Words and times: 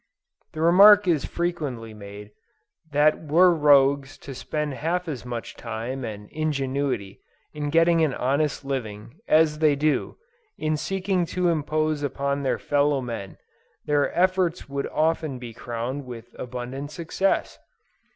The 0.53 0.61
remark 0.61 1.07
is 1.07 1.25
frequently 1.25 1.93
made 1.93 2.31
that 2.91 3.23
were 3.27 3.53
rogues 3.53 4.17
to 4.25 4.33
spend 4.33 4.73
half 4.73 5.07
as 5.07 5.25
much 5.27 5.55
time 5.55 6.03
and 6.03 6.27
ingenuity 6.31 7.21
in 7.53 7.69
gaining 7.69 8.03
an 8.03 8.15
honest 8.15 8.65
living, 8.65 9.19
as 9.27 9.59
they 9.59 9.75
do, 9.75 10.17
in 10.57 10.75
seeking 10.75 11.27
to 11.37 11.49
impose 11.49 12.01
upon 12.01 12.41
their 12.41 12.57
fellow 12.57 12.99
men, 12.99 13.37
their 13.85 14.11
efforts 14.17 14.67
would 14.67 14.87
often 14.87 15.37
be 15.37 15.53
crowned 15.53 16.05
with 16.07 16.35
abundant 16.39 16.89
success. 16.89 17.59